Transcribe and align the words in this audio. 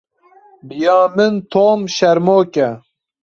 Bi 0.67 0.75
ya 0.83 0.97
min 1.15 1.35
Tom 1.51 1.79
şermok 1.95 2.53
e. 2.67 2.69